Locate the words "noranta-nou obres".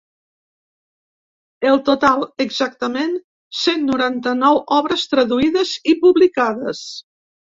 3.91-5.05